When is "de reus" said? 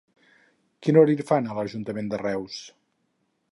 2.15-2.59